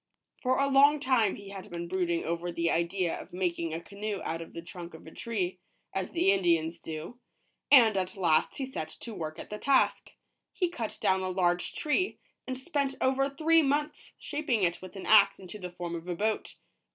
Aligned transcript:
For 0.41 0.57
a 0.57 0.65
long 0.67 0.99
time 0.99 1.35
he 1.35 1.49
had 1.49 1.69
been 1.69 1.87
brooding 1.87 2.23
over 2.23 2.51
the 2.51 2.71
idea 2.71 3.15
of 3.21 3.33
making 3.33 3.71
a 3.71 3.79
canoe 3.79 4.19
out 4.23 4.41
of 4.41 4.53
the 4.53 4.61
trunk 4.63 4.95
of 4.95 5.05
a 5.05 5.11
tree, 5.11 5.59
as 5.93 6.09
the 6.09 6.31
Indians 6.31 6.79
do; 6.79 7.19
and 7.69 7.95
at 7.95 8.17
last 8.17 8.57
he 8.57 8.65
set 8.65 8.87
to 8.89 9.13
work 9.13 9.37
at 9.37 9.51
the 9.51 9.59
task. 9.59 10.09
He 10.53 10.69
cut 10.69 10.97
down 10.99 11.21
a 11.21 11.29
large 11.29 11.73
tree, 11.75 12.17
and 12.47 12.57
spent 12.57 12.95
over 12.99 13.29
three 13.29 13.61
months 13.61 14.15
shaping 14.17 14.63
it 14.63 14.81
with 14.81 14.95
an 14.95 15.05
axe 15.05 15.37
into 15.37 15.59
the 15.59 15.69
form 15.69 15.93
of 15.93 16.07
a 16.07 16.15
boat. 16.15 16.55